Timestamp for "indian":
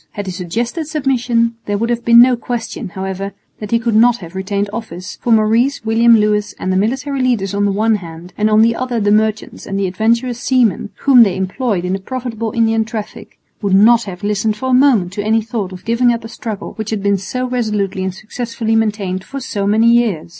12.53-12.83